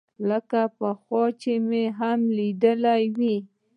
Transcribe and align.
لکه 0.29 0.61
پخوا 0.77 1.23
چې 1.41 1.53
مې 1.67 1.83
هم 1.99 2.19
ليدلى 2.37 2.97
وي. 3.17 3.37